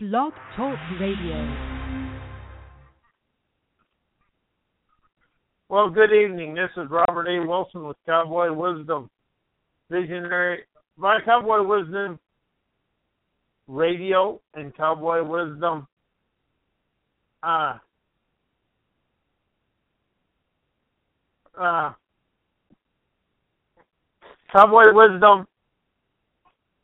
Blog 0.00 0.32
Talk 0.54 0.78
Radio. 1.00 1.56
Well, 5.68 5.90
good 5.90 6.12
evening. 6.12 6.54
This 6.54 6.70
is 6.76 6.88
Robert 6.88 7.26
A. 7.26 7.44
Wilson 7.44 7.82
with 7.82 7.96
Cowboy 8.06 8.52
Wisdom 8.52 9.10
Visionary, 9.90 10.60
my 10.96 11.18
Cowboy 11.24 11.64
Wisdom 11.64 12.20
Radio 13.66 14.40
and 14.54 14.72
Cowboy 14.76 15.24
Wisdom 15.24 15.88
uh, 17.42 17.78
uh, 21.60 21.92
Cowboy 24.52 24.92
Wisdom 24.92 25.44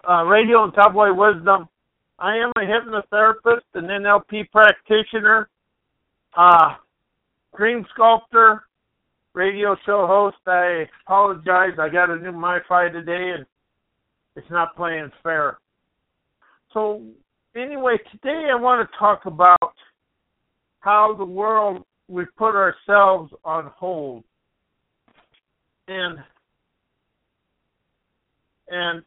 uh, 0.03 0.25
Radio 0.25 0.65
and 0.65 0.75
Cowboy 0.75 1.13
Wisdom. 1.13 1.69
I 2.25 2.39
am 2.39 2.53
a 2.57 2.61
hypnotherapist, 2.61 3.65
an 3.75 3.85
NLP 3.85 4.51
practitioner, 4.51 5.51
uh, 6.35 6.77
dream 7.55 7.85
sculptor, 7.93 8.63
radio 9.35 9.77
show 9.85 10.07
host. 10.07 10.39
I 10.47 10.87
apologize. 11.05 11.73
I 11.79 11.91
got 11.91 12.09
a 12.09 12.17
new 12.17 12.33
MiFi 12.33 12.93
today 12.93 13.33
and 13.37 13.45
it's 14.37 14.51
not 14.51 14.75
playing 14.75 15.11
fair. 15.23 15.59
So, 16.73 17.03
anyway, 17.55 17.99
today 18.11 18.49
I 18.51 18.55
want 18.55 18.89
to 18.89 18.99
talk 18.99 19.27
about 19.27 19.75
how 20.81 21.15
the 21.19 21.27
world 21.27 21.83
we 22.09 22.25
put 22.39 22.55
ourselves 22.57 23.35
on 23.45 23.71
hold. 23.77 24.25
And 25.89 26.17
and 28.71 29.03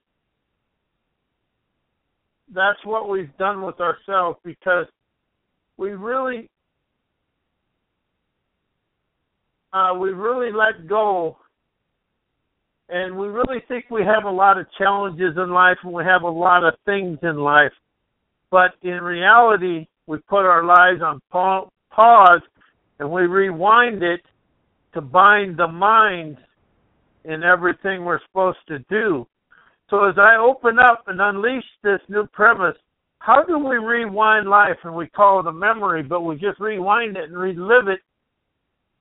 that's 2.54 2.80
what 2.86 3.10
we've 3.10 3.36
done 3.38 3.62
with 3.62 3.80
ourselves 3.80 4.38
because 4.44 4.86
we 5.78 5.92
really 5.92 6.50
uh, 9.74 9.94
we 9.94 10.10
really 10.10 10.52
let 10.52 10.88
go. 10.88 11.38
And 12.90 13.18
we 13.18 13.28
really 13.28 13.62
think 13.68 13.86
we 13.92 14.02
have 14.04 14.24
a 14.24 14.32
lot 14.32 14.58
of 14.58 14.66
challenges 14.78 15.36
in 15.36 15.50
life 15.50 15.78
and 15.84 15.92
we 15.92 16.06
have 16.06 16.22
a 16.22 16.30
lot 16.30 16.64
of 16.64 16.74
things 16.86 17.20
in 17.22 17.38
life. 17.38 17.74
But 18.50 18.72
in 18.82 19.02
reality 19.02 19.88
we 20.06 20.20
put 20.20 20.46
our 20.46 20.64
lives 20.64 21.02
on 21.02 21.20
pause 21.30 22.42
and 23.00 23.12
we 23.12 23.24
rewind 23.24 24.04
it 24.04 24.22
to 24.94 25.02
bind 25.02 25.58
the 25.58 25.68
mind 25.68 26.38
in 27.26 27.44
everything 27.44 28.06
we're 28.06 28.22
supposed 28.30 28.60
to 28.70 28.80
do 28.90 29.28
so 29.90 30.04
as 30.06 30.16
I 30.18 30.36
open 30.36 30.80
up 30.80 31.04
and 31.08 31.22
unleash 31.22 31.64
this 31.84 32.02
new 32.10 32.26
premise, 32.28 32.76
how 33.20 33.44
do 33.44 33.58
we 33.58 33.78
rewind 33.78 34.50
life? 34.50 34.78
And 34.84 34.96
we 34.96 35.08
call 35.08 35.40
it 35.40 35.48
a 35.48 35.52
memory, 35.52 36.04
but 36.04 36.22
we 36.22 36.36
just 36.36 36.60
rewind 36.60 37.18
it 37.18 37.26
and 37.26 37.38
relive 37.38 37.88
it, 37.88 38.00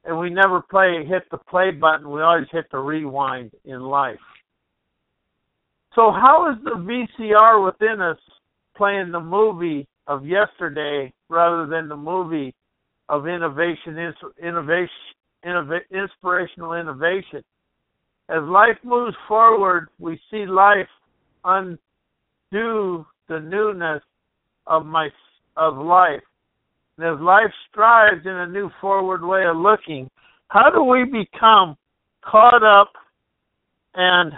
and 0.04 0.18
we 0.18 0.30
never 0.30 0.62
play 0.62 1.04
hit 1.04 1.28
the 1.30 1.38
play 1.38 1.70
button. 1.72 2.10
We 2.10 2.22
always 2.22 2.46
hit 2.52 2.66
the 2.70 2.78
rewind 2.78 3.50
in 3.64 3.80
life. 3.80 4.18
So 5.94 6.12
how 6.12 6.52
is 6.52 6.62
the 6.62 6.72
VCR 6.72 7.64
within 7.64 8.00
us 8.00 8.18
playing 8.76 9.10
the 9.10 9.20
movie 9.20 9.88
of 10.06 10.26
yesterday 10.26 11.12
rather 11.28 11.66
than 11.66 11.88
the 11.88 11.96
movie 11.96 12.54
of 13.08 13.26
innovation, 13.26 13.98
innovation, 14.42 14.88
innovation 15.42 15.86
inspirational 15.90 16.74
innovation? 16.74 17.42
As 18.28 18.42
life 18.42 18.78
moves 18.82 19.16
forward, 19.28 19.88
we 19.98 20.20
see 20.30 20.46
life 20.46 20.88
undo 21.44 23.06
the 23.28 23.40
newness 23.40 24.02
of 24.66 24.84
my 24.84 25.08
of 25.56 25.76
life. 25.76 26.22
And 26.98 27.06
as 27.06 27.20
life 27.20 27.52
strives 27.70 28.26
in 28.26 28.32
a 28.32 28.46
new 28.46 28.70
forward 28.80 29.24
way 29.24 29.46
of 29.46 29.56
looking, 29.56 30.10
how 30.48 30.70
do 30.70 30.82
we 30.82 31.04
become 31.04 31.76
caught 32.22 32.62
up 32.62 32.92
and 33.94 34.32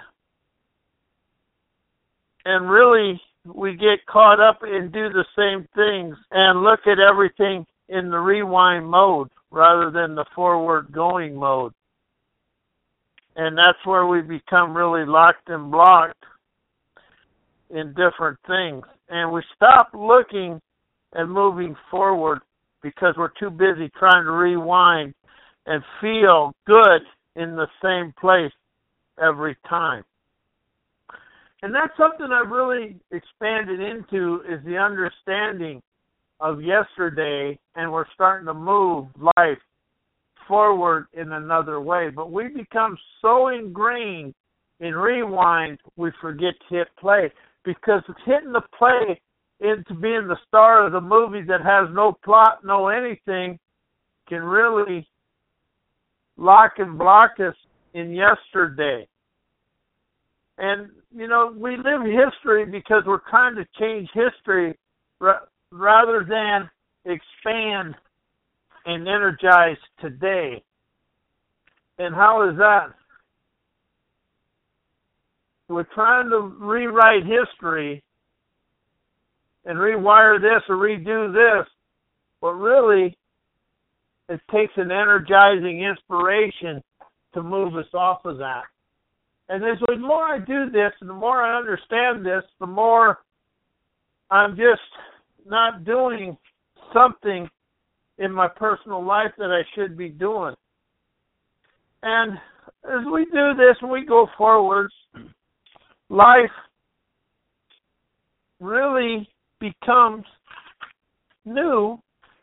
and 2.45 2.71
really 2.71 3.21
we 3.45 3.75
get 3.75 4.05
caught 4.07 4.41
up 4.41 4.59
and 4.63 4.93
do 4.93 5.09
the 5.09 5.25
same 5.37 5.67
things 5.75 6.17
and 6.31 6.63
look 6.63 6.81
at 6.87 6.99
everything 6.99 7.65
in 7.89 8.11
the 8.11 8.19
rewind 8.19 8.87
mode 8.87 9.29
rather 9.51 9.91
than 9.91 10.15
the 10.15 10.25
forward 10.35 10.93
going 10.93 11.35
mode 11.35 11.73
and 13.39 13.57
that's 13.57 13.79
where 13.85 14.07
we 14.07 14.21
become 14.21 14.77
really 14.77 15.07
locked 15.07 15.49
and 15.49 15.71
blocked 15.71 16.25
in 17.71 17.95
different 17.95 18.39
things 18.47 18.85
and 19.09 19.33
we 19.33 19.43
stop 19.57 19.89
looking 19.95 20.61
and 21.15 21.31
moving 21.31 21.75
forward 21.91 22.41
because 22.83 23.15
we're 23.17 23.33
too 23.41 23.51
busy 23.51 23.91
trying 23.99 24.25
to 24.25 24.33
rewind 24.33 25.15
and 25.67 25.83
feel 26.01 26.53
good 26.67 27.03
in 27.37 27.57
the 27.57 27.67
same 27.83 28.13
place 28.21 28.53
every 29.23 29.57
time. 29.69 30.05
And 31.63 31.75
that's 31.75 31.93
something 31.97 32.29
I've 32.33 32.51
really 32.51 32.97
expanded 33.11 33.81
into 33.81 34.43
is 34.49 34.65
the 34.65 34.77
understanding 34.77 35.83
of 36.41 36.63
yesterday 36.63 37.59
and 37.75 37.91
we're 37.91 38.07
starting 38.15 38.47
to 38.47 38.55
move 38.55 39.07
life 39.37 39.59
forward 40.49 41.07
in 41.13 41.33
another 41.33 41.81
way. 41.81 42.09
But 42.09 42.33
we 42.33 42.49
become 42.49 42.97
so 43.23 43.49
ingrained 43.49 44.35
in 44.81 44.95
rewind, 44.95 45.79
we 45.97 46.11
forget 46.21 46.55
to 46.69 46.77
hit 46.77 46.89
play 46.99 47.31
because 47.65 48.03
hitting 48.25 48.53
the 48.53 48.63
play 48.77 49.21
into 49.61 49.95
being 49.95 50.29
the 50.29 50.39
star 50.47 50.87
of 50.87 50.93
the 50.93 51.01
movie 51.01 51.43
that 51.43 51.61
has 51.63 51.89
no 51.93 52.17
plot, 52.25 52.61
no 52.65 52.89
anything, 52.89 53.59
can 54.29 54.43
really 54.43 55.07
lock 56.37 56.75
and 56.79 56.97
block 56.97 57.33
us 57.41 57.55
in 57.95 58.13
yesterday. 58.13 59.07
And, 60.59 60.91
you 61.15 61.29
know, 61.29 61.55
we 61.57 61.77
live 61.77 62.03
history 62.03 62.65
because 62.65 63.03
we're 63.07 63.29
trying 63.29 63.57
to 63.57 63.67
change 63.79 64.09
history 64.15 64.77
ra- 65.21 65.41
rather 65.73 66.25
than 66.29 66.71
expand 67.05 67.95
and 68.87 69.09
energized 69.09 69.81
today. 70.01 70.63
And 71.99 72.15
how 72.15 72.49
is 72.49 72.57
that? 72.59 72.89
We're 75.69 75.87
trying 75.95 76.31
to 76.31 76.55
rewrite 76.59 77.25
history 77.25 78.03
and 79.65 79.79
rewire 79.79 80.41
this 80.41 80.63
or 80.69 80.77
redo 80.77 81.33
this, 81.33 81.69
but 82.41 82.53
really, 82.53 83.17
it 84.29 84.41
takes 84.51 84.73
an 84.77 84.91
energizing 84.91 85.83
inspiration 85.83 86.83
to 87.35 87.43
move 87.43 87.77
us 87.77 87.93
off 87.93 88.25
of 88.25 88.39
that. 88.39 88.63
And 89.51 89.65
as 89.65 89.79
the 89.87 89.97
more 89.97 90.25
I 90.25 90.39
do 90.39 90.71
this, 90.71 90.93
and 91.01 91.09
the 91.09 91.15
more 91.15 91.43
I 91.43 91.59
understand 91.59 92.25
this, 92.25 92.45
the 92.61 92.67
more 92.67 93.19
I'm 94.31 94.57
just 94.57 94.81
not 95.47 95.85
doing 95.85 96.37
something 96.93 97.49
in 98.19 98.33
my 98.33 98.49
personal 98.49 99.05
life 99.05 99.33
that 99.39 99.51
I 99.51 99.63
should 99.75 99.97
be 99.97 100.09
doing. 100.09 100.55
And 102.03 102.33
as 102.85 103.05
we 103.13 103.25
do 103.27 103.55
this 103.57 103.77
and 103.81 103.91
we 103.91 104.05
go 104.05 104.29
forwards, 104.37 104.95
life 106.09 106.51
really 108.61 109.29
becomes 109.61 110.25
new 111.45 111.99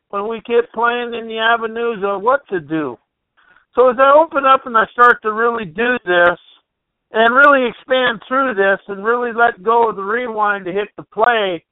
when 0.09 0.27
we 0.27 0.41
get 0.45 0.71
playing 0.73 1.13
in 1.13 1.27
the 1.27 1.37
avenues 1.37 2.03
of 2.05 2.21
what 2.21 2.47
to 2.49 2.59
do. 2.59 2.97
So 3.75 3.89
as 3.89 3.97
I 3.99 4.13
open 4.15 4.45
up 4.45 4.65
and 4.65 4.77
I 4.77 4.85
start 4.93 5.21
to 5.23 5.33
really 5.33 5.65
do 5.65 5.97
this 6.05 6.39
and 7.11 7.35
really 7.35 7.67
expand 7.67 8.21
through 8.27 8.55
this 8.55 8.79
and 8.87 9.03
really 9.03 9.31
let 9.33 9.63
go 9.63 9.89
of 9.89 9.97
the 9.97 10.03
rewind 10.03 10.65
to 10.65 10.71
hit 10.71 10.87
the 10.95 11.03
play, 11.03 11.63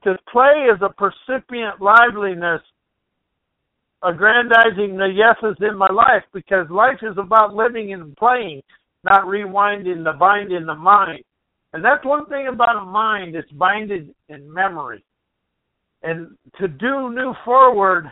because 0.00 0.18
play 0.30 0.68
is 0.72 0.80
a 0.82 0.88
percipient 0.88 1.80
liveliness 1.80 2.62
aggrandizing 4.02 4.96
the 4.96 5.06
yeses 5.06 5.56
in 5.60 5.76
my 5.76 5.88
life 5.88 6.24
because 6.32 6.68
life 6.70 6.98
is 7.02 7.16
about 7.18 7.54
living 7.54 7.92
and 7.92 8.16
playing, 8.16 8.62
not 9.04 9.24
rewinding 9.24 10.04
the 10.04 10.12
bind 10.18 10.52
in 10.52 10.66
the 10.66 10.74
mind. 10.74 11.22
And 11.72 11.84
that's 11.84 12.04
one 12.04 12.26
thing 12.26 12.48
about 12.48 12.82
a 12.82 12.84
mind, 12.84 13.34
it's 13.34 13.50
binded 13.52 14.14
in 14.28 14.52
memory. 14.52 15.04
And 16.02 16.36
to 16.58 16.68
do 16.68 17.14
new 17.14 17.32
forward, 17.44 18.10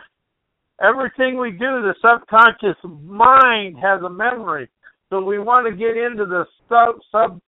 everything 0.81 1.37
we 1.37 1.51
do, 1.51 1.59
the 1.59 1.93
subconscious 2.01 2.77
mind 3.03 3.77
has 3.77 4.01
a 4.01 4.09
memory. 4.09 4.69
So 5.09 5.21
we 5.21 5.39
want 5.39 5.67
to 5.67 5.75
get 5.75 5.97
into 5.97 6.25
the 6.25 6.45
sub, 6.69 6.95
sub 7.11 7.41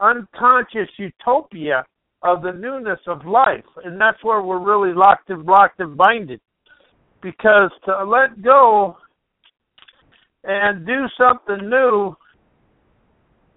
unconscious 0.00 0.88
utopia 0.96 1.84
of 2.22 2.42
the 2.42 2.52
newness 2.52 3.00
of 3.06 3.26
life. 3.26 3.64
And 3.84 4.00
that's 4.00 4.22
where 4.24 4.42
we're 4.42 4.58
really 4.58 4.94
locked 4.94 5.28
and 5.28 5.44
blocked 5.44 5.78
and 5.80 5.96
binded 5.96 6.40
because 7.22 7.70
to 7.86 8.04
let 8.04 8.42
go 8.42 8.96
and 10.44 10.86
do 10.86 11.06
something 11.16 11.70
new, 11.70 12.14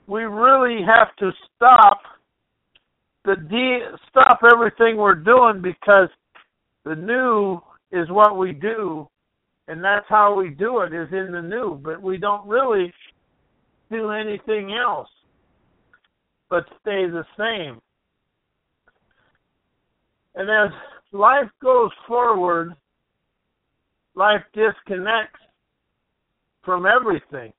we 0.08 0.24
really 0.24 0.84
have 0.86 1.16
to 1.18 1.32
stop 1.56 2.02
the 3.26 3.36
de- 3.36 3.98
stop 4.10 4.40
everything 4.54 4.98
we're 4.98 5.16
doing 5.16 5.62
because 5.62 6.10
The 6.86 6.96
new 6.96 7.60
is 7.92 8.10
what 8.12 8.38
we 8.38 8.54
do, 8.54 9.08
and 9.68 9.84
that's 9.84 10.06
how 10.08 10.36
we 10.36 10.50
do 10.52 10.82
it 10.82 10.94
is 10.94 11.10
in 11.12 11.32
the 11.32 11.42
new, 11.42 11.82
but 11.84 12.02
we 12.02 12.18
don't 12.18 12.48
really 12.48 12.94
do 13.92 14.12
anything 14.12 14.74
else 14.74 15.10
but 16.50 16.66
stay 16.82 17.08
the 17.08 17.26
same. 17.38 17.82
And 20.36 20.50
as 20.50 20.72
life 21.12 21.50
goes 21.62 21.92
forward, 22.08 22.76
life 24.16 24.42
disconnects 24.54 25.40
from 26.64 26.86
everything. 26.86 27.54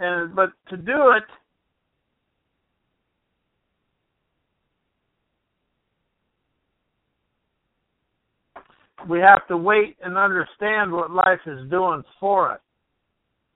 And 0.00 0.34
but 0.34 0.50
to 0.68 0.76
do 0.76 1.12
it 1.16 1.24
we 9.08 9.20
have 9.20 9.46
to 9.48 9.56
wait 9.56 9.96
and 10.02 10.16
understand 10.16 10.92
what 10.92 11.10
life 11.10 11.40
is 11.46 11.68
doing 11.70 12.02
for 12.18 12.52
us. 12.52 12.60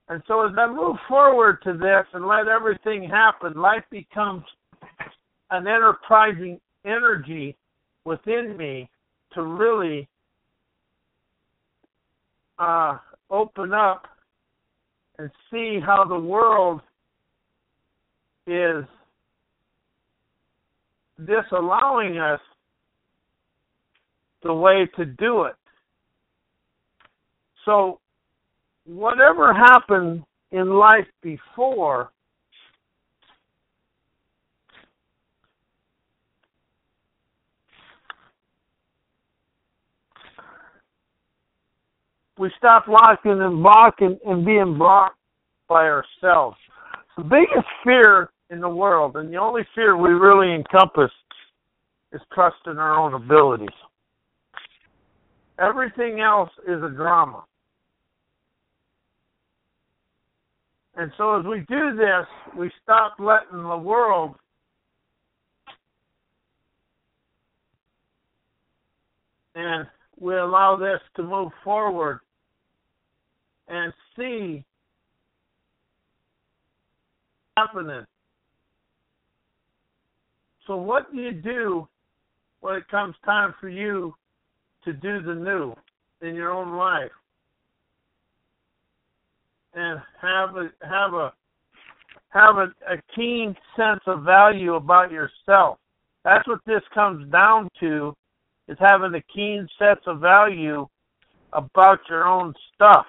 And 0.09 0.23
so 0.27 0.47
as 0.47 0.53
I 0.59 0.67
move 0.67 0.97
forward 1.09 1.63
to 1.65 1.73
this 1.73 2.07
and 2.13 2.27
let 2.27 2.49
everything 2.49 3.09
happen, 3.09 3.55
life 3.55 3.85
becomes 3.91 4.45
an 5.51 5.67
enterprising 5.67 6.61
energy 6.85 7.57
within 8.05 8.57
me 8.57 8.91
to 9.35 9.43
really 9.43 10.09
uh, 12.59 12.99
open 13.31 13.73
up 13.73 14.07
and 15.19 15.31
see 15.51 15.79
how 15.85 16.05
the 16.05 16.19
world 16.19 16.81
is 18.47 18.85
disallowing 21.25 22.19
us 22.19 22.41
the 24.43 24.53
way 24.53 24.89
to 24.97 25.05
do 25.05 25.45
it. 25.45 25.55
So, 27.65 28.01
whatever 28.85 29.55
happened 29.55 30.25
in 30.51 30.71
life 30.71 31.07
before 31.23 32.11
we 42.39 42.51
stop 42.57 42.87
locking 42.89 43.41
and 43.41 43.63
blocking 43.63 44.19
and 44.27 44.45
being 44.45 44.77
blocked 44.79 45.19
by 45.69 45.85
ourselves. 45.85 46.57
The 47.17 47.25
biggest 47.25 47.67
fear 47.85 48.31
in 48.51 48.61
the 48.61 48.69
world, 48.69 49.17
and 49.17 49.33
the 49.33 49.37
only 49.37 49.63
fear 49.75 49.97
we 49.97 50.11
really 50.11 50.55
encompass, 50.55 51.11
is 52.13 52.21
trusting 52.33 52.79
our 52.79 52.99
own 52.99 53.15
abilities. 53.15 53.69
Everything 55.59 56.21
else 56.21 56.51
is 56.67 56.83
a 56.83 56.89
drama. 56.89 57.45
And 60.97 61.11
so 61.17 61.39
as 61.39 61.47
we 61.47 61.61
do 61.69 61.97
this, 61.97 62.27
we 62.59 62.71
stop 62.83 63.15
letting 63.19 63.63
the 63.63 63.79
world 63.79 64.35
and 69.55 69.87
we 70.23 70.37
allow 70.37 70.77
this 70.77 71.01
to 71.17 71.23
move 71.25 71.51
forward 71.65 72.21
and 73.67 73.93
see 74.17 74.65
happening. 77.57 78.05
So 80.67 80.77
what 80.77 81.13
do 81.13 81.21
you 81.21 81.33
do 81.33 81.89
when 82.61 82.77
it 82.77 82.89
comes 82.89 83.17
time 83.25 83.53
for 83.61 83.69
you 83.69 84.15
to 84.85 84.93
do 84.93 85.21
the 85.23 85.35
new 85.35 85.75
in 86.27 86.37
your 86.37 86.53
own 86.53 86.77
life? 86.77 87.11
And 89.75 90.01
have 90.21 90.51
a 90.55 90.71
have 90.87 91.15
a 91.15 91.33
have 92.29 92.57
a, 92.59 92.73
a 92.89 93.03
keen 93.17 93.57
sense 93.75 94.03
of 94.07 94.23
value 94.23 94.75
about 94.75 95.11
yourself. 95.11 95.79
That's 96.25 96.47
what 96.47 96.61
this 96.65 96.83
comes 96.95 97.29
down 97.33 97.69
to 97.81 98.15
is 98.69 98.77
having 98.81 99.15
a 99.15 99.23
keen 99.35 99.69
sense 99.79 100.01
of 100.07 100.21
value 100.21 100.87
about 101.53 102.01
your 102.09 102.27
own 102.27 102.55
stuff 102.75 103.07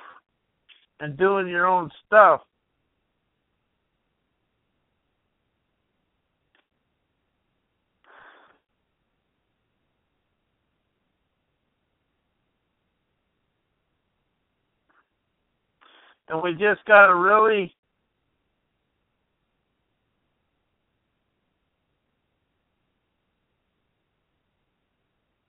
and 1.00 1.18
doing 1.18 1.48
your 1.48 1.66
own 1.66 1.90
stuff. 2.06 2.42
And 16.30 16.42
we 16.42 16.54
just 16.54 16.84
got 16.86 17.08
to 17.08 17.16
really 17.16 17.76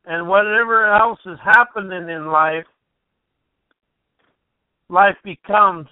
and 0.06 0.28
whatever 0.28 0.92
else 0.94 1.20
is 1.26 1.38
happening 1.42 2.08
in 2.08 2.26
life, 2.26 2.66
life 4.88 5.16
becomes 5.24 5.88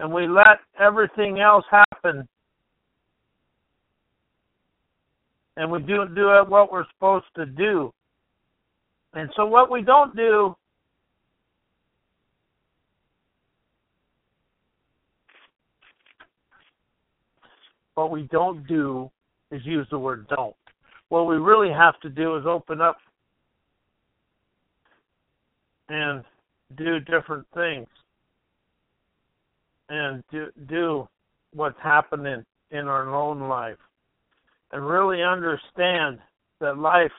and 0.00 0.10
we 0.12 0.26
let 0.26 0.58
everything 0.78 1.40
else 1.40 1.64
happen. 1.70 2.26
And 5.56 5.70
we 5.70 5.80
do 5.80 6.06
do 6.14 6.28
what 6.48 6.72
we're 6.72 6.86
supposed 6.94 7.26
to 7.36 7.44
do. 7.44 7.92
And 9.12 9.28
so 9.36 9.44
what 9.44 9.70
we 9.70 9.82
don't 9.82 10.16
do 10.16 10.56
what 17.94 18.10
we 18.10 18.22
don't 18.30 18.66
do 18.66 19.10
is 19.50 19.60
use 19.64 19.86
the 19.90 19.98
word 19.98 20.26
don't. 20.28 20.54
What 21.08 21.26
we 21.26 21.36
really 21.36 21.72
have 21.72 21.98
to 22.00 22.08
do 22.08 22.36
is 22.36 22.44
open 22.46 22.80
up 22.80 22.98
and 25.88 26.24
do 26.76 27.00
different 27.00 27.46
things 27.52 27.88
and 29.88 30.22
do, 30.30 30.46
do 30.68 31.08
what's 31.52 31.78
happening 31.82 32.44
in 32.70 32.86
our 32.86 33.12
own 33.12 33.48
life 33.48 33.78
and 34.72 34.86
really 34.86 35.22
understand 35.22 36.18
that 36.60 36.78
life 36.78 37.10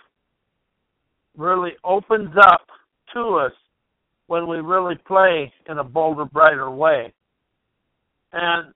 really 1.38 1.72
opens 1.84 2.34
up 2.38 2.66
to 3.14 3.36
us 3.36 3.52
when 4.28 4.48
we 4.48 4.58
really 4.60 4.96
play 5.06 5.52
in 5.70 5.80
a 5.80 5.84
bolder, 5.84 6.24
brighter 6.26 6.72
way. 6.72 7.14
And 8.32 8.74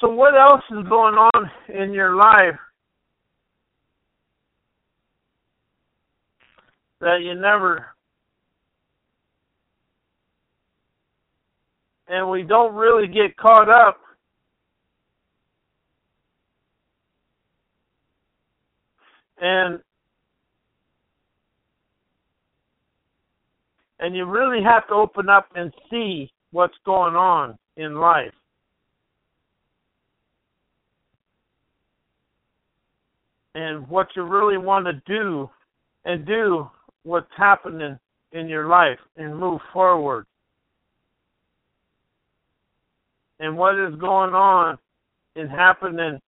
So, 0.00 0.08
what 0.08 0.34
else 0.34 0.62
is 0.70 0.88
going 0.88 1.14
on 1.14 1.50
in 1.68 1.92
your 1.92 2.16
life 2.16 2.58
that 7.00 7.18
you 7.22 7.34
never 7.34 7.86
and 12.08 12.28
we 12.28 12.42
don't 12.42 12.74
really 12.74 13.06
get 13.06 13.36
caught 13.36 13.68
up 13.70 13.98
and 19.40 19.80
and 23.98 24.16
you 24.16 24.24
really 24.24 24.62
have 24.62 24.86
to 24.88 24.94
open 24.94 25.28
up 25.28 25.48
and 25.54 25.72
see 25.90 26.30
what's 26.52 26.76
going 26.84 27.14
on 27.14 27.56
in 27.76 27.94
life 27.94 28.32
and 33.54 33.88
what 33.88 34.08
you 34.14 34.22
really 34.22 34.58
want 34.58 34.86
to 34.86 35.02
do 35.06 35.50
and 36.04 36.24
do 36.26 36.68
what's 37.02 37.30
happening 37.36 37.98
in 38.32 38.48
your 38.48 38.68
life 38.68 38.98
and 39.16 39.36
move 39.36 39.60
forward. 39.72 40.26
And 43.40 43.56
what 43.56 43.78
is 43.78 43.94
going 43.96 44.34
on 44.34 44.78
and 45.36 45.50
happening 45.50 46.20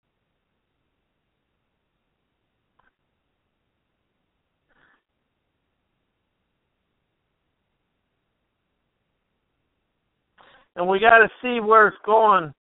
and 10.77 10.89
we 10.89 10.99
got 10.99 11.19
to 11.19 11.29
see 11.43 11.61
where 11.61 11.89
it's 11.89 11.97
going 12.05 12.53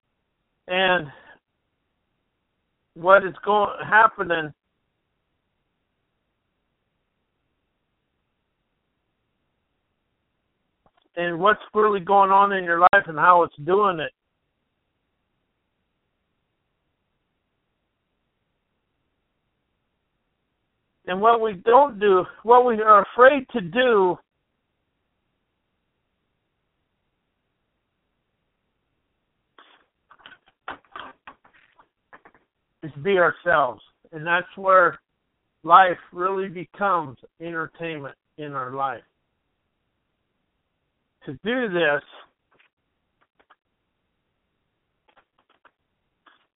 and 0.68 1.06
what 2.94 3.24
is 3.24 3.34
going 3.44 3.70
happening 3.88 4.52
and 11.16 11.38
what's 11.38 11.60
really 11.74 12.00
going 12.00 12.30
on 12.30 12.52
in 12.52 12.64
your 12.64 12.80
life 12.80 13.04
and 13.06 13.18
how 13.18 13.42
it's 13.42 13.56
doing 13.64 14.00
it. 14.00 14.12
And 21.06 21.20
what 21.20 21.40
we 21.40 21.54
don't 21.54 21.98
do, 21.98 22.24
what 22.44 22.64
we 22.64 22.80
are 22.80 23.04
afraid 23.12 23.46
to 23.52 23.60
do, 23.60 24.16
is 32.82 32.90
be 33.02 33.18
ourselves. 33.18 33.82
And 34.12 34.26
that's 34.26 34.46
where 34.56 34.98
life 35.62 35.98
really 36.12 36.48
becomes 36.48 37.16
entertainment 37.40 38.14
in 38.38 38.52
our 38.52 38.72
life. 38.74 39.02
To 41.26 41.32
do 41.44 41.68
this, 41.68 42.02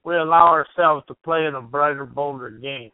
we 0.05 0.17
allow 0.17 0.49
ourselves 0.49 1.05
to 1.09 1.15
play 1.25 1.47
in 1.47 1.55
a 1.55 1.63
brighter, 1.63 2.05
bolder 2.05 2.51
game. 2.51 2.91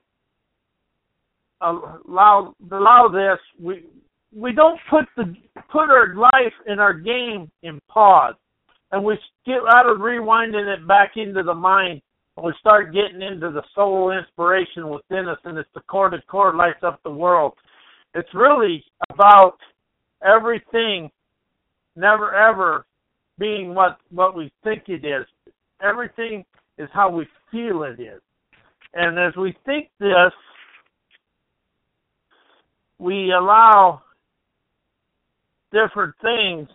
Allow 1.62 2.55
allow 2.71 3.09
this. 3.09 3.39
We 3.59 3.85
we 4.35 4.53
don't 4.53 4.81
put 4.91 5.05
the 5.17 5.35
put 5.71 5.91
our 5.91 6.15
life 6.15 6.53
and 6.67 6.81
our 6.81 6.93
game 6.93 7.51
in 7.62 7.81
pause, 7.89 8.35
and 8.91 9.05
we 9.05 9.17
get 9.47 9.61
out 9.73 9.89
of 9.89 9.99
rewinding 9.99 10.67
it 10.77 10.87
back 10.89 11.12
into 11.17 11.43
the 11.43 11.55
mind 11.55 12.03
we 12.41 12.53
start 12.61 12.95
getting 12.95 13.21
into 13.21 13.51
the 13.51 13.62
soul 13.75 14.11
inspiration 14.11 14.89
within 14.89 15.29
us, 15.29 15.39
and 15.45 15.59
it's 15.59 15.69
the 15.75 15.83
cord 15.83 16.12
to 16.12 16.23
cord 16.23 16.55
lights 16.55 16.83
up 16.83 17.03
the 17.03 17.11
world. 17.11 17.53
It's 18.15 18.33
really 18.35 18.85
about 19.11 19.59
everything 20.25 21.11
never 21.97 22.35
ever 22.35 22.87
being 23.39 23.75
what 23.75 23.99
what 24.11 24.37
we 24.37 24.53
think 24.65 24.85
it 24.89 25.05
is. 25.05 25.27
Everything 25.83 26.45
is 26.79 26.89
how 26.93 27.11
we 27.11 27.27
feel 27.51 27.83
it 27.83 28.01
is. 28.01 28.21
And 28.95 29.19
as 29.19 29.35
we 29.37 29.55
think 29.67 29.89
this, 29.99 30.33
we 32.99 33.33
allow 33.33 34.03
different 35.73 36.15
things 36.23 36.69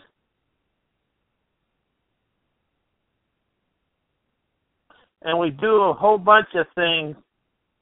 and 5.23 5.37
we 5.39 5.49
do 5.49 5.83
a 5.83 5.93
whole 5.93 6.17
bunch 6.17 6.47
of 6.55 6.67
things 6.75 7.15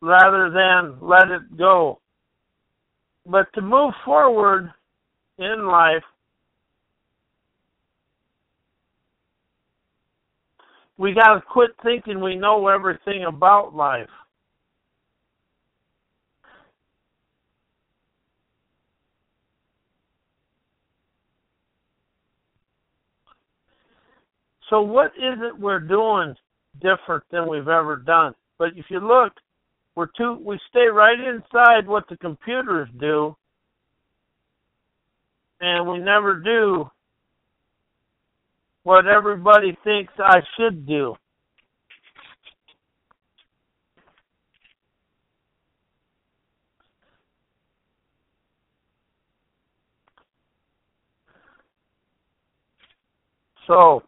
rather 0.01 0.49
than 0.49 0.97
let 1.01 1.29
it 1.29 1.57
go. 1.57 1.99
But 3.25 3.51
to 3.53 3.61
move 3.61 3.93
forward 4.03 4.71
in 5.37 5.67
life, 5.67 6.03
we 10.97 11.13
got 11.13 11.33
to 11.33 11.41
quit 11.41 11.71
thinking 11.83 12.21
we 12.21 12.35
know 12.35 12.67
everything 12.67 13.25
about 13.25 13.75
life. 13.75 14.07
So, 24.69 24.81
what 24.81 25.11
is 25.15 25.37
it 25.43 25.59
we're 25.59 25.79
doing 25.79 26.33
different 26.81 27.23
than 27.31 27.47
we've 27.47 27.67
ever 27.67 27.97
done. 27.97 28.33
But 28.57 28.69
if 28.75 28.85
you 28.89 28.99
look, 28.99 29.33
we're 29.95 30.07
too 30.17 30.39
we 30.43 30.59
stay 30.69 30.87
right 30.87 31.19
inside 31.19 31.87
what 31.87 32.07
the 32.09 32.17
computers 32.17 32.89
do 32.99 33.35
and 35.61 35.87
we 35.87 35.99
never 35.99 36.35
do 36.35 36.89
what 38.83 39.07
everybody 39.07 39.77
thinks 39.83 40.13
I 40.19 40.41
should 40.57 40.85
do. 40.85 41.15
So, 53.67 54.03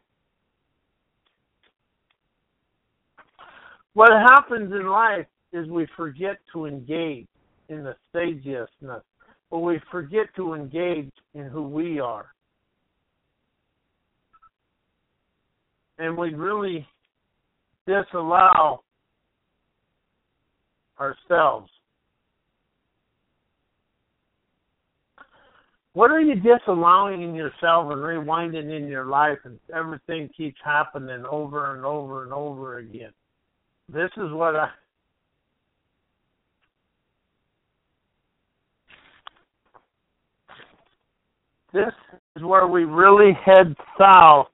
what 3.98 4.12
happens 4.12 4.72
in 4.72 4.86
life 4.86 5.26
is 5.52 5.68
we 5.70 5.88
forget 5.98 6.38
to 6.54 6.68
engage 6.68 7.26
in 7.68 7.84
the 7.84 7.96
stageousness, 8.12 9.02
or 9.50 9.64
we 9.64 9.82
forget 9.90 10.28
to 10.36 10.54
engage 10.54 11.10
in 11.34 11.46
who 11.46 11.64
we 11.64 12.00
are. 12.00 12.28
And 15.98 16.16
we 16.16 16.32
really 16.36 16.86
disallow 17.88 18.84
ourselves. 21.00 21.72
What 25.94 26.12
are 26.12 26.22
you 26.22 26.36
disallowing 26.36 27.24
in 27.24 27.34
yourself 27.34 27.92
and 27.92 28.00
rewinding 28.00 28.78
in 28.78 28.88
your 28.90 29.06
life, 29.06 29.40
and 29.44 29.58
everything 29.76 30.30
keeps 30.38 30.60
happening 30.64 31.26
over 31.32 31.76
and 31.76 31.84
over 31.84 32.26
and 32.26 32.32
over 32.32 32.78
again? 32.78 33.10
This 33.90 34.10
is 34.18 34.32
what 34.32 34.56
I 34.56 34.70
This 41.74 41.94
is 42.36 42.44
where 42.44 42.66
we 42.66 42.86
really 42.86 43.34
head 43.46 43.76
south. 44.00 44.48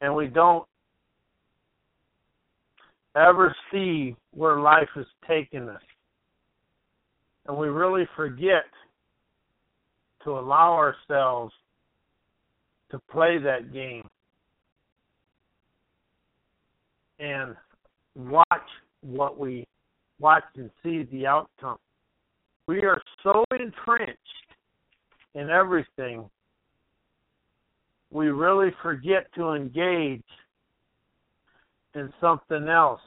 And 0.00 0.14
we 0.14 0.26
don't 0.26 0.66
ever 3.14 3.54
see 3.70 4.16
where 4.32 4.58
life 4.60 4.88
is 4.96 5.06
taking 5.28 5.68
us. 5.68 5.82
And 7.46 7.56
we 7.56 7.68
really 7.68 8.08
forget 8.16 8.64
to 10.24 10.30
allow 10.38 10.72
ourselves 10.72 11.52
to 12.90 12.98
play 13.10 13.38
that 13.38 13.72
game 13.72 14.06
and 17.18 17.54
watch 18.14 18.46
what 19.02 19.38
we 19.38 19.66
watch 20.18 20.44
and 20.56 20.70
see 20.82 21.08
the 21.12 21.26
outcome. 21.26 21.78
We 22.66 22.82
are 22.82 23.00
so 23.22 23.44
entrenched 23.52 24.18
in 25.34 25.48
everything, 25.48 26.28
we 28.10 28.28
really 28.28 28.70
forget 28.82 29.32
to 29.36 29.52
engage 29.52 30.24
in 31.94 32.12
something 32.20 32.68
else. 32.68 33.00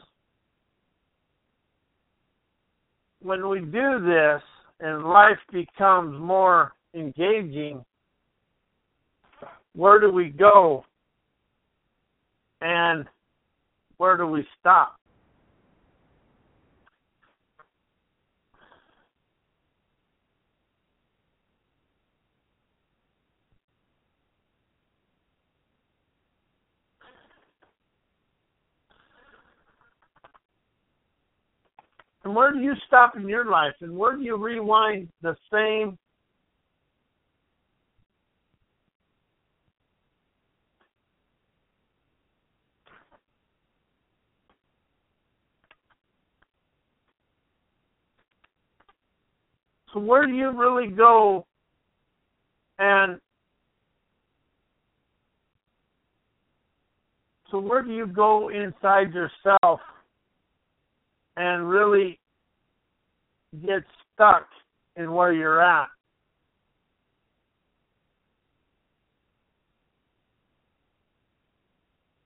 When 3.22 3.48
we 3.50 3.60
do 3.60 4.00
this 4.06 4.42
and 4.80 5.04
life 5.04 5.40
becomes 5.52 6.20
more 6.20 6.74
engaging, 6.94 7.84
where 9.76 10.00
do 10.00 10.12
we 10.12 10.30
go 10.30 10.86
and 12.62 13.06
where 13.98 14.18
do 14.18 14.28
we 14.28 14.46
stop? 14.60 14.96
And 32.24 32.34
where 32.34 32.54
do 32.54 32.60
you 32.60 32.74
stop 32.88 33.18
in 33.18 33.28
your 33.28 33.46
life? 33.46 33.74
And 33.82 33.98
where 33.98 34.16
do 34.16 34.24
you 34.24 34.38
rewind 34.38 35.10
the 35.22 35.36
same 35.52 35.98
So 49.94 50.00
where 50.00 50.26
do 50.26 50.34
you 50.34 50.50
really 50.50 50.88
go 50.88 51.46
and 52.80 53.20
so 57.52 57.60
where 57.60 57.84
do 57.84 57.92
you 57.92 58.08
go 58.08 58.50
inside 58.50 59.14
yourself 59.14 59.80
and 61.38 61.70
really 61.70 62.20
get 63.66 63.84
stuck 64.14 64.48
in 64.96 65.12
where 65.14 65.32
you're 65.32 65.62
at? 65.62 65.90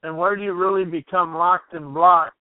And 0.04 0.18
where 0.18 0.38
do 0.38 0.44
you 0.44 0.54
really 0.54 0.86
become 0.86 1.36
locked 1.36 1.74
and 1.74 1.94
blocked? 1.94 2.37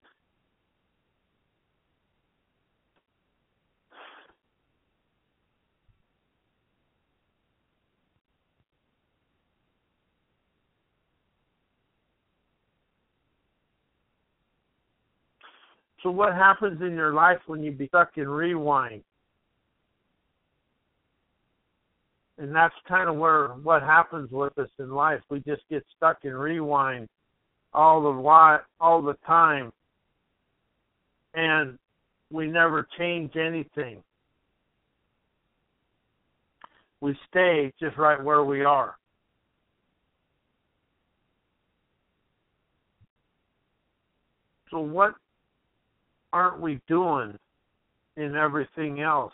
So 16.06 16.12
what 16.12 16.34
happens 16.34 16.80
in 16.82 16.92
your 16.92 17.12
life 17.12 17.40
when 17.48 17.64
you 17.64 17.72
be 17.72 17.88
stuck 17.88 18.16
in 18.16 18.28
rewind? 18.28 19.02
And 22.38 22.54
that's 22.54 22.76
kind 22.86 23.08
of 23.08 23.16
where 23.16 23.48
what 23.48 23.82
happens 23.82 24.30
with 24.30 24.56
us 24.56 24.68
in 24.78 24.90
life. 24.90 25.18
We 25.30 25.40
just 25.40 25.62
get 25.68 25.84
stuck 25.96 26.18
in 26.22 26.32
rewind 26.32 27.08
all 27.74 28.04
the 28.04 28.12
while, 28.12 28.60
all 28.78 29.02
the 29.02 29.16
time, 29.26 29.72
and 31.34 31.76
we 32.30 32.46
never 32.46 32.86
change 32.96 33.34
anything. 33.34 34.00
We 37.00 37.18
stay 37.28 37.72
just 37.80 37.98
right 37.98 38.22
where 38.22 38.44
we 38.44 38.62
are. 38.62 38.94
So 44.70 44.78
what 44.78 45.16
aren't 46.36 46.60
we 46.60 46.78
doing 46.86 47.34
in 48.18 48.36
everything 48.36 49.00
else? 49.00 49.32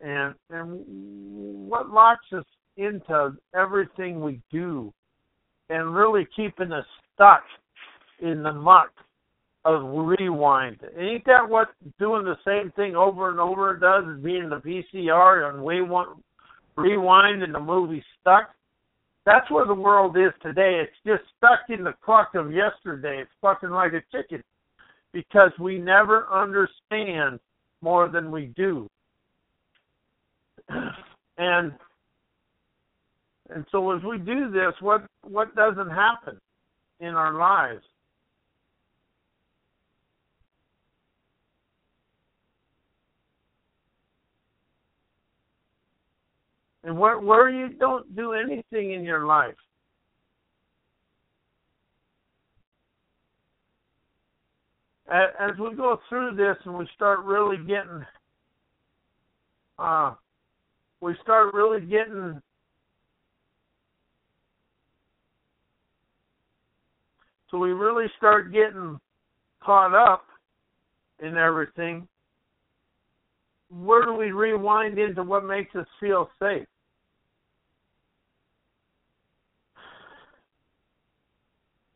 And 0.00 0.34
and 0.50 0.82
what 1.68 1.90
locks 1.90 2.24
us 2.32 2.44
into 2.76 3.36
everything 3.54 4.22
we 4.22 4.40
do 4.50 4.92
and 5.68 5.94
really 5.94 6.26
keeping 6.34 6.72
us 6.72 6.86
stuck 7.14 7.42
in 8.20 8.42
the 8.42 8.52
muck 8.52 8.90
of 9.64 9.82
rewind. 9.84 10.78
Ain't 10.98 11.24
that 11.26 11.48
what 11.48 11.68
doing 11.98 12.24
the 12.24 12.36
same 12.46 12.72
thing 12.72 12.96
over 12.96 13.30
and 13.30 13.38
over 13.38 13.76
does 13.76 14.04
is 14.16 14.24
being 14.24 14.48
the 14.48 14.56
VCR 14.56 15.50
and 15.52 15.62
we 15.62 15.82
want 15.82 16.18
rewind 16.76 17.42
and 17.42 17.54
the 17.54 17.60
movie 17.60 18.02
stuck? 18.20 18.50
That's 19.24 19.48
where 19.50 19.66
the 19.66 19.74
world 19.74 20.16
is 20.16 20.32
today. 20.42 20.82
It's 20.82 20.96
just 21.06 21.22
stuck 21.36 21.60
in 21.68 21.84
the 21.84 21.94
clock 22.04 22.34
of 22.34 22.52
yesterday. 22.52 23.20
It's 23.20 23.30
fucking 23.40 23.70
like 23.70 23.92
a 23.92 24.02
chicken 24.10 24.42
because 25.12 25.52
we 25.60 25.78
never 25.78 26.26
understand 26.32 27.38
more 27.82 28.08
than 28.08 28.30
we 28.30 28.46
do. 28.56 28.88
and 31.38 31.72
and 33.54 33.66
so 33.70 33.90
as 33.90 34.02
we 34.02 34.18
do 34.18 34.50
this, 34.50 34.72
what 34.80 35.04
what 35.22 35.54
doesn't 35.54 35.90
happen 35.90 36.40
in 37.00 37.08
our 37.08 37.34
lives? 37.34 37.84
And 46.84 46.98
where 46.98 47.18
where 47.18 47.48
you 47.48 47.68
don't 47.68 48.14
do 48.16 48.32
anything 48.32 48.92
in 48.92 49.04
your 49.04 49.26
life. 49.26 49.54
As 55.08 55.50
we 55.58 55.74
go 55.74 56.00
through 56.08 56.36
this 56.36 56.56
and 56.64 56.76
we 56.78 56.88
start 56.94 57.20
really 57.24 57.58
getting, 57.58 58.02
uh, 59.78 60.14
we 61.02 61.14
start 61.22 61.52
really 61.52 61.84
getting 61.84 62.40
so 67.50 67.58
we 67.58 67.72
really 67.72 68.06
start 68.16 68.52
getting 68.52 68.98
caught 69.62 69.94
up 69.94 70.24
in 71.20 71.36
everything 71.36 72.08
where 73.68 74.04
do 74.04 74.14
we 74.14 74.32
rewind 74.32 74.98
into 74.98 75.22
what 75.22 75.44
makes 75.44 75.74
us 75.74 75.86
feel 76.00 76.28
safe 76.40 76.66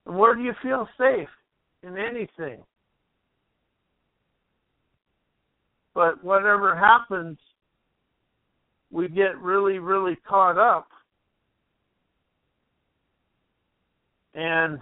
Where 0.07 0.37
do 0.37 0.42
you 0.42 0.53
feel 0.62 0.88
safe 0.97 1.29
in 1.83 1.99
anything? 1.99 2.62
But 5.95 6.23
whatever 6.23 6.77
happens, 6.77 7.38
we 8.92 9.09
get 9.09 9.37
really, 9.40 9.79
really 9.81 10.16
caught 10.29 10.59
up. 10.59 10.88
And 14.35 14.79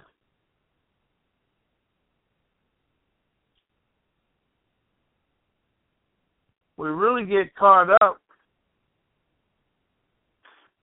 we 6.77 6.89
really 6.89 7.25
get 7.25 7.55
caught 7.55 7.89
up 8.03 8.19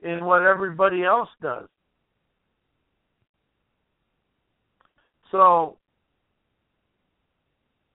in 0.02 0.24
what 0.24 0.42
everybody 0.42 1.04
else 1.04 1.28
does. 1.40 1.68
So 5.32 5.78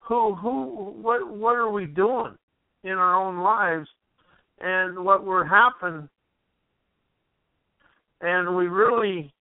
who 0.00 0.34
who 0.34 0.92
what 1.00 1.26
what 1.34 1.54
are 1.54 1.70
we 1.70 1.86
doing 1.86 2.36
in 2.84 2.92
our 2.92 3.14
own 3.14 3.38
lives? 3.38 3.88
And 4.60 5.04
what 5.04 5.24
we're 5.24 5.44
happen 5.44 6.10
and 8.20 8.56
we 8.56 8.66
really 8.66 9.32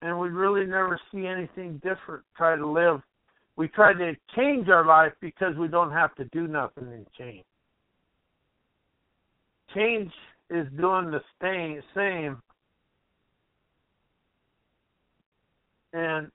and 0.00 0.18
we 0.18 0.28
really 0.28 0.66
never 0.66 0.98
see 1.12 1.26
anything 1.26 1.80
different 1.84 2.24
try 2.36 2.56
to 2.56 2.66
live. 2.66 3.02
We 3.56 3.68
try 3.68 3.92
to 3.92 4.14
change 4.34 4.68
our 4.68 4.86
life 4.86 5.12
because 5.20 5.54
we 5.56 5.68
don't 5.68 5.92
have 5.92 6.14
to 6.16 6.24
do 6.26 6.46
nothing 6.46 6.84
and 6.92 7.06
change. 7.18 7.44
Change 9.74 10.12
is 10.48 10.66
doing 10.78 11.10
the 11.10 11.20
same 11.42 11.82
same 11.94 12.40
and 15.96 16.30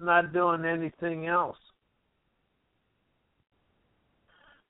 not 0.00 0.32
doing 0.32 0.64
anything 0.64 1.26
else. 1.26 1.56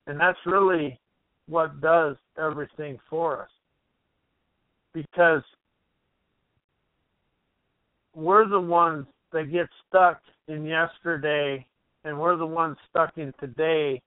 And 0.05 0.19
that's 0.19 0.37
really 0.45 0.99
what 1.47 1.81
does 1.81 2.15
everything 2.37 2.99
for 3.09 3.41
us. 3.41 3.49
Because 4.93 5.41
we're 8.13 8.47
the 8.47 8.59
ones 8.59 9.07
that 9.33 9.51
get 9.51 9.67
stuck 9.87 10.21
in 10.47 10.65
yesterday 10.65 11.65
and 12.03 12.17
we're 12.19 12.37
the 12.37 12.45
ones 12.45 12.77
stuck 12.89 13.17
in 13.17 13.33
today 13.39 13.99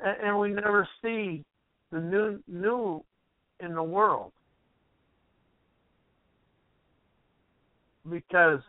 and, 0.00 0.16
and 0.22 0.38
we 0.38 0.50
never 0.50 0.86
see 1.00 1.44
the 1.92 2.00
new 2.00 2.42
new 2.48 3.02
in 3.60 3.74
the 3.74 3.82
world 3.82 4.32
because 8.10 8.60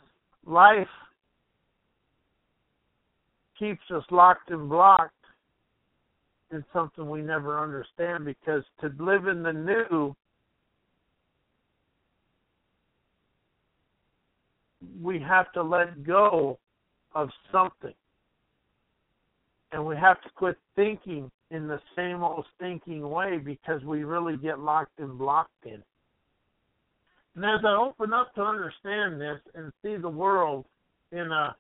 life 0.46 0.88
keeps 3.58 3.84
us 3.94 4.04
locked 4.12 4.50
and 4.50 4.70
blocked. 4.70 5.14
In 6.52 6.64
something 6.72 7.10
we 7.10 7.22
never 7.22 7.60
understand 7.60 8.26
because 8.26 8.64
to 8.82 8.92
live 9.00 9.26
in 9.26 9.42
the 9.42 9.52
new 9.52 10.16
we 15.02 15.20
have 15.20 15.52
to 15.54 15.64
let 15.64 16.04
go 16.04 16.60
of 17.16 17.30
something. 17.52 17.94
And 19.72 19.84
we 19.84 19.96
have 19.96 20.22
to 20.22 20.30
quit 20.36 20.58
thinking 20.76 21.32
in 21.50 21.68
the 21.68 21.80
same 21.96 22.24
old 22.24 22.46
thinking 22.60 23.10
way 23.10 23.38
because 23.38 23.84
we 23.84 24.04
really 24.04 24.38
get 24.38 24.60
locked 24.60 25.00
and 25.00 25.18
blocked 25.18 25.66
in 25.66 25.82
and 27.36 27.46
as 27.46 27.62
I 27.66 27.76
open 27.76 28.14
up 28.14 28.34
to 28.36 28.42
understand 28.42 29.20
this 29.20 29.40
and 29.56 29.72
see 29.82 29.96
the 29.96 30.10
world 30.10 30.66
in 31.12 31.32
a 31.32 31.56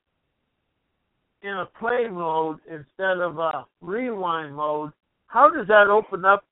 in 1.42 1.52
a 1.52 1.66
play 1.78 2.08
mode 2.10 2.60
instead 2.70 3.20
of 3.20 3.38
a 3.38 3.66
rewind 3.82 4.56
mode, 4.56 4.92
how 5.28 5.50
does 5.50 5.68
that 5.68 5.88
open 5.88 6.24
up 6.24 6.46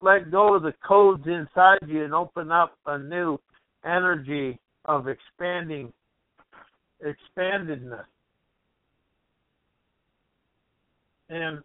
let 0.00 0.30
go 0.30 0.54
of 0.54 0.62
the 0.62 0.74
codes 0.86 1.26
inside 1.26 1.78
you 1.86 2.04
and 2.04 2.14
open 2.14 2.52
up 2.52 2.76
a 2.86 2.98
new 2.98 3.38
energy 3.84 4.58
of 4.84 5.08
expanding 5.08 5.92
expandedness. 7.04 8.04
And 11.30 11.58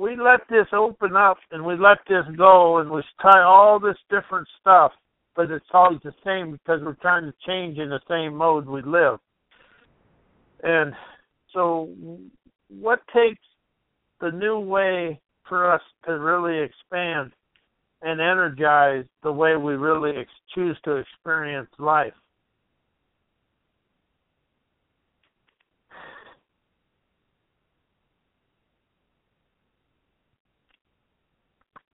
we 0.00 0.16
let 0.16 0.40
this 0.48 0.66
open 0.72 1.14
up 1.14 1.36
and 1.50 1.62
we 1.62 1.76
let 1.76 1.98
this 2.08 2.24
go 2.38 2.78
and 2.78 2.90
we 2.90 3.02
try 3.20 3.42
all 3.42 3.78
this 3.78 3.98
different 4.08 4.48
stuff, 4.58 4.92
but 5.36 5.50
it's 5.50 5.66
always 5.74 6.00
the 6.02 6.14
same 6.24 6.52
because 6.52 6.80
we're 6.82 6.94
trying 6.94 7.24
to 7.24 7.34
change 7.46 7.76
in 7.76 7.90
the 7.90 8.00
same 8.08 8.34
mode 8.34 8.66
we 8.66 8.80
live. 8.80 9.18
And 10.62 10.94
so, 11.52 11.90
what 12.68 13.00
takes 13.14 13.42
the 14.22 14.30
new 14.30 14.58
way 14.58 15.20
for 15.46 15.70
us 15.70 15.82
to 16.06 16.12
really 16.12 16.62
expand 16.62 17.32
and 18.00 18.22
energize 18.22 19.04
the 19.22 19.32
way 19.32 19.56
we 19.56 19.74
really 19.74 20.16
ex- 20.18 20.30
choose 20.54 20.78
to 20.84 20.96
experience 20.96 21.68
life? 21.78 22.14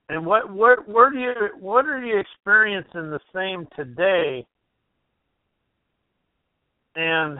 And 0.08 0.24
what 0.26 0.50
what 0.52 0.88
where 0.88 1.10
do 1.10 1.18
you 1.18 1.32
what 1.58 1.86
are 1.86 2.04
you 2.04 2.18
experiencing 2.18 3.10
the 3.10 3.20
same 3.34 3.66
today? 3.76 4.46
And 6.96 7.38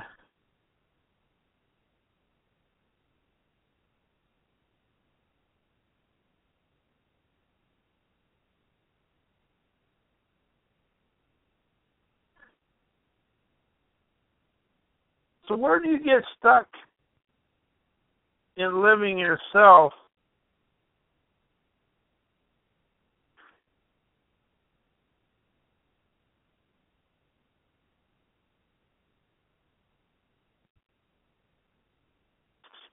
So 15.48 15.57
where 15.57 15.81
do 15.81 15.88
you 15.88 15.98
get 15.98 16.22
stuck 16.38 16.66
in 18.57 18.83
living 18.83 19.18
yourself? 19.18 19.92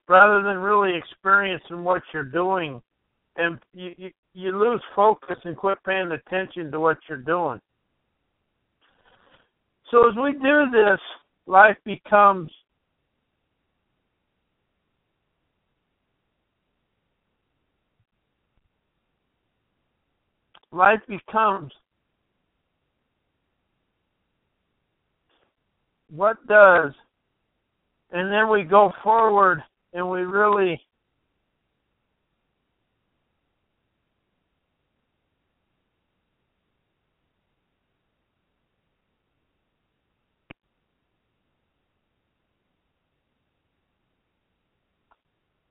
Rather 0.08 0.42
than 0.42 0.58
really 0.58 0.96
experiencing 0.96 1.82
what 1.82 2.02
you're 2.12 2.24
doing, 2.24 2.82
and 3.36 3.58
you, 3.72 3.94
you 3.96 4.10
you 4.34 4.58
lose 4.58 4.82
focus 4.94 5.36
and 5.44 5.56
quit 5.56 5.78
paying 5.86 6.10
attention 6.12 6.70
to 6.70 6.80
what 6.80 6.98
you're 7.08 7.18
doing. 7.18 7.60
So 9.90 10.08
as 10.08 10.16
we 10.16 10.32
do 10.32 10.66
this, 10.72 11.00
life 11.46 11.76
becomes 11.84 12.50
life 20.72 21.00
becomes 21.06 21.72
what 26.10 26.44
does 26.48 26.92
and 28.10 28.32
then 28.32 28.50
we 28.50 28.64
go 28.64 28.92
forward 29.02 29.62
and 29.94 30.10
we 30.10 30.20
really 30.22 30.80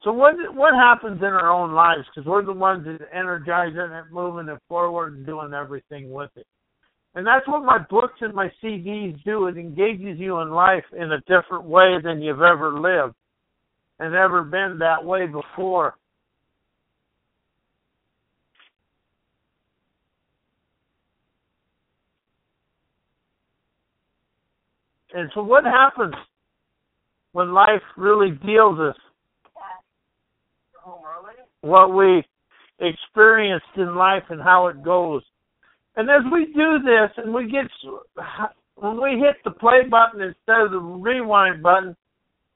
So 0.04 0.12
what 0.12 0.36
what 0.54 0.74
happens 0.76 1.20
in 1.20 1.28
our 1.28 1.52
own 1.52 1.74
lives? 1.74 2.04
Because 2.14 2.28
we're 2.28 2.46
the 2.46 2.54
ones 2.54 2.86
that 2.86 3.08
energizing 3.14 3.78
it, 3.80 4.06
moving 4.12 4.50
it 4.50 4.60
forward, 4.68 5.16
and 5.16 5.26
doing 5.26 5.54
everything 5.54 6.12
with 6.12 6.32
it. 6.36 6.46
And 7.16 7.26
that's 7.26 7.48
what 7.48 7.64
my 7.64 7.80
books 7.90 8.20
and 8.22 8.34
my 8.34 8.52
CDs 8.64 9.22
do. 9.24 9.48
It 9.48 9.58
engages 9.58 10.20
you 10.20 10.40
in 10.42 10.52
life 10.52 10.84
in 10.94 11.12
a 11.14 11.20
different 11.22 11.66
way 11.66 11.98
than 12.04 12.22
you've 12.22 12.42
ever 12.42 12.80
lived 12.80 13.16
and 14.00 14.16
ever 14.16 14.44
been 14.44 14.78
that 14.80 15.04
way 15.04 15.28
before. 15.28 15.96
And 25.14 25.30
so 25.36 25.44
what 25.44 25.64
happens 25.64 26.16
when 27.34 27.54
life 27.54 27.82
really 27.98 28.32
deals 28.46 28.80
us 28.80 28.96
what 31.62 31.94
we 31.94 32.24
experienced 32.80 33.66
in 33.78 33.96
life 33.96 34.24
and 34.30 34.42
how 34.42 34.68
it 34.68 34.84
goes. 34.84 35.22
And 35.96 36.10
as 36.10 36.22
we 36.32 36.46
do 36.46 36.80
this 36.84 37.12
and 37.18 37.34
we 37.34 37.50
get 37.50 37.66
when 38.76 39.02
we 39.02 39.20
hit 39.20 39.36
the 39.46 39.52
play 39.52 39.84
button 39.90 40.22
instead 40.22 40.62
of 40.62 40.72
the 40.72 40.80
rewind 40.80 41.62
button, 41.62 41.96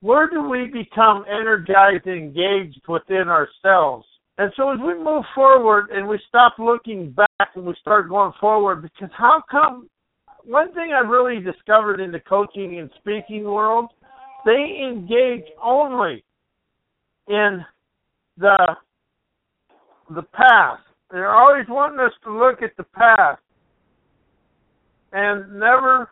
where 0.02 0.30
do 0.30 0.48
we 0.48 0.68
become 0.68 1.26
energized 1.28 2.06
and 2.06 2.18
engaged 2.18 2.82
within 2.88 3.28
ourselves? 3.30 4.06
And 4.38 4.52
so 4.56 4.72
as 4.72 4.80
we 4.80 4.94
move 4.94 5.24
forward 5.34 5.90
and 5.92 6.08
we 6.08 6.20
stop 6.28 6.54
looking 6.60 7.12
back 7.12 7.50
and 7.56 7.66
we 7.66 7.74
start 7.82 8.10
going 8.10 8.34
forward, 8.40 8.84
because 8.84 9.10
how 9.18 9.42
come 9.50 9.90
one 10.46 10.74
thing 10.74 10.92
I've 10.94 11.10
really 11.10 11.42
discovered 11.42 12.00
in 12.00 12.12
the 12.12 12.20
coaching 12.20 12.80
and 12.80 12.90
speaking 13.00 13.44
world, 13.44 13.90
they 14.46 14.80
engage 14.88 15.46
only 15.62 16.24
in 17.28 17.66
the 18.38 18.76
the 20.10 20.22
past. 20.22 20.84
They're 21.12 21.36
always 21.36 21.66
wanting 21.68 22.00
us 22.00 22.14
to 22.24 22.32
look 22.32 22.62
at 22.62 22.78
the 22.78 22.84
past 22.84 23.42
and 25.12 25.60
never 25.60 26.10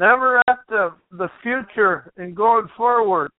never 0.00 0.38
at 0.48 0.58
the 0.70 0.94
the 1.12 1.28
future 1.42 2.10
and 2.16 2.34
going 2.34 2.66
forward. 2.74 3.30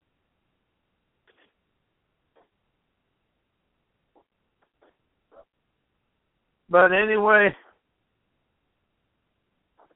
But 6.69 6.93
anyway, 6.93 7.53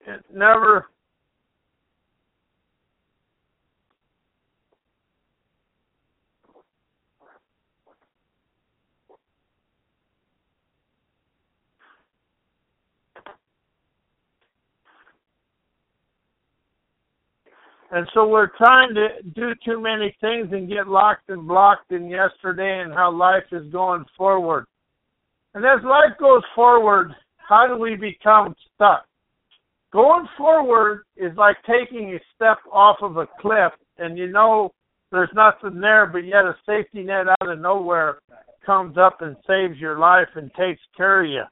it 0.08 0.26
never 0.34 0.88
And 17.96 18.06
so 18.14 18.28
we're 18.28 18.52
trying 18.58 18.94
to 18.96 19.08
do 19.36 19.54
too 19.64 19.80
many 19.80 20.14
things 20.20 20.50
and 20.52 20.68
get 20.68 20.86
locked 20.86 21.30
and 21.30 21.48
blocked 21.48 21.94
in 21.94 22.10
yesterday 22.10 22.82
and 22.84 22.94
how 22.94 23.10
life 23.10 23.46
is 23.54 23.72
going 23.72 24.04
forward. 24.18 24.66
And 25.54 25.64
as 25.64 25.82
life 25.86 26.12
goes 26.20 26.42
forward, 26.54 27.16
how 27.38 27.68
do 27.70 27.78
we 27.78 27.96
become 27.96 28.54
stuck? 28.74 29.06
Going 29.94 30.28
forward 30.38 31.04
is 31.16 31.32
like 31.38 31.56
taking 31.66 32.14
a 32.14 32.20
step 32.36 32.58
off 32.70 32.98
of 33.02 33.16
a 33.16 33.30
cliff 33.40 33.72
and 33.98 34.18
you 34.18 34.28
know 34.28 34.74
there's 35.14 35.32
nothing 35.34 35.80
there, 35.80 36.06
but 36.06 36.26
yet 36.26 36.44
a 36.44 36.54
safety 36.66 37.02
net 37.02 37.28
out 37.30 37.50
of 37.50 37.60
nowhere 37.60 38.20
comes 38.66 38.98
up 38.98 39.22
and 39.22 39.38
saves 39.48 39.80
your 39.80 40.00
life 40.00 40.28
and 40.36 40.52
takes 40.56 40.82
care 40.98 41.24
of 41.24 41.32
you 41.32 41.44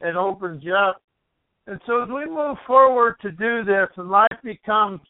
and 0.00 0.16
opens 0.16 0.64
you 0.64 0.74
up. 0.74 1.00
And 1.68 1.80
so 1.86 2.02
as 2.02 2.08
we 2.08 2.26
move 2.26 2.56
forward 2.66 3.20
to 3.22 3.30
do 3.30 3.62
this 3.62 3.86
and 3.96 4.10
life 4.10 4.26
becomes 4.42 5.00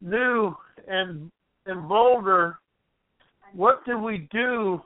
new 0.00 0.54
and 0.88 1.30
and 1.66 1.88
bolder, 1.88 2.58
what 3.52 3.84
do 3.84 3.98
we 3.98 4.28
do 4.30 4.80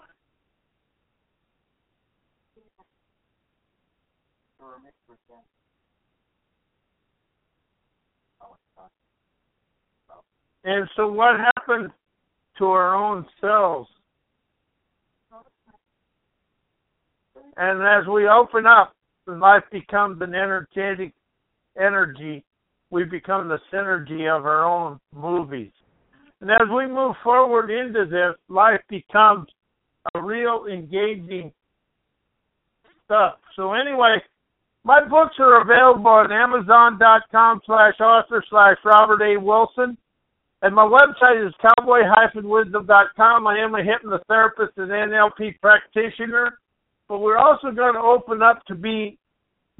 And 10.65 10.89
so 10.97 11.11
what 11.11 11.41
happened 11.57 11.91
to 12.59 12.67
our 12.67 12.95
own 12.95 13.27
selves? 13.41 13.89
And 17.57 17.83
as 17.83 18.07
we 18.07 18.29
open 18.29 18.67
up, 18.67 18.95
life 19.27 19.65
becomes 19.71 20.21
an 20.23 20.35
energetic 20.35 21.13
energy 21.81 22.45
we 22.91 23.05
become 23.05 23.49
the 23.49 23.59
synergy 23.73 24.29
of 24.29 24.45
our 24.47 24.65
own 24.65 24.99
movies. 25.15 25.73
And 26.41 26.51
as 26.51 26.69
we 26.75 26.87
move 26.87 27.15
forward 27.23 27.71
into 27.71 28.07
this, 28.07 28.35
life 28.49 28.81
becomes 28.89 29.47
a 30.15 30.23
real 30.23 30.67
engaging 30.73 31.53
stuff. 33.05 33.35
So 33.57 33.75
anyway, 33.75 34.17
my 34.85 35.07
books 35.07 35.37
are 35.39 35.61
available 35.61 36.23
at 36.25 36.33
amazon.com 36.33 37.61
slash 37.67 38.01
author 38.01 38.43
slash 38.49 38.77
Robert 38.85 39.23
A. 39.23 39.39
Wilson. 39.39 39.97
And 40.63 40.75
my 40.75 40.85
website 40.85 41.47
is 41.47 41.55
cowboy-wisdom.com. 41.79 43.47
I 43.47 43.59
am 43.59 43.75
a 43.75 43.79
hypnotherapist 43.79 44.77
and 44.77 44.91
NLP 44.91 45.59
practitioner. 45.61 46.59
But 47.09 47.21
we're 47.21 47.39
also 47.39 47.71
going 47.71 47.95
to 47.95 48.01
open 48.01 48.43
up 48.43 48.65
to 48.67 48.75
be 48.75 49.19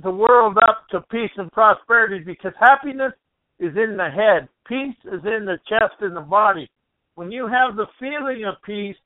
the 0.03 0.11
world 0.11 0.57
up 0.69 0.87
to 0.91 1.01
peace 1.11 1.31
and 1.37 1.51
prosperity 1.53 2.23
because 2.25 2.53
happiness 2.59 3.13
is 3.59 3.73
in 3.77 3.97
the 3.97 4.09
head, 4.09 4.49
peace 4.67 4.97
is 5.05 5.21
in 5.25 5.45
the 5.45 5.59
chest 5.69 5.95
and 6.01 6.17
the 6.17 6.21
body. 6.21 6.71
When 7.15 7.31
you 7.31 7.47
have 7.47 7.77
the 7.77 7.87
feeling 7.99 8.45
of 8.47 8.55
peace, 8.65 8.97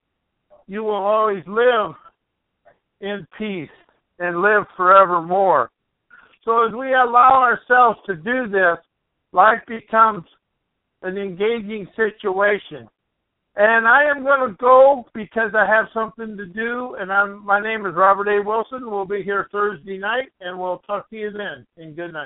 you 0.66 0.85
will 0.85 0.94
always 0.94 1.42
live 1.46 1.94
in 3.00 3.26
peace 3.37 3.68
and 4.18 4.40
live 4.40 4.64
forevermore. 4.76 5.70
So 6.44 6.66
as 6.66 6.72
we 6.72 6.92
allow 6.92 7.42
ourselves 7.42 7.98
to 8.07 8.14
do 8.14 8.48
this, 8.48 8.78
life 9.33 9.61
becomes 9.66 10.24
an 11.02 11.18
engaging 11.18 11.88
situation. 11.96 12.88
And 13.56 13.86
I 13.86 14.04
am 14.04 14.24
going 14.24 14.48
to 14.48 14.56
go 14.56 15.04
because 15.14 15.52
I 15.54 15.64
have 15.66 15.86
something 15.94 16.36
to 16.36 16.46
do. 16.46 16.96
And 16.98 17.12
I'm 17.12 17.44
my 17.44 17.60
name 17.60 17.86
is 17.86 17.94
Robert 17.94 18.28
A. 18.28 18.42
Wilson. 18.42 18.90
We'll 18.90 19.04
be 19.04 19.22
here 19.22 19.48
Thursday 19.52 19.96
night, 19.96 20.30
and 20.40 20.58
we'll 20.58 20.78
talk 20.78 21.08
to 21.10 21.16
you 21.16 21.30
then. 21.30 21.64
And 21.76 21.94
good 21.94 22.12
night. 22.12 22.22